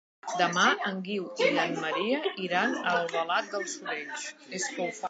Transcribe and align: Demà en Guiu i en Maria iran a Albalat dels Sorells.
Demà 0.37 0.63
en 0.91 1.03
Guiu 1.09 1.27
i 1.45 1.51
en 1.65 1.77
Maria 1.83 2.23
iran 2.47 2.75
a 2.81 2.83
Albalat 2.97 3.57
dels 3.57 3.79
Sorells. 3.79 4.31